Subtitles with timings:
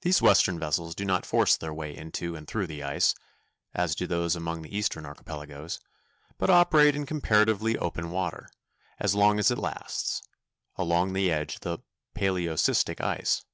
[0.00, 3.14] These western vessels do not force their way into and through the ice,
[3.72, 5.78] as do those among the eastern archipelagoes,
[6.38, 8.50] but operate in comparatively open water,
[8.98, 10.22] as long as it lasts,
[10.74, 11.78] along the edge of the
[12.16, 13.44] paleocrystic ice.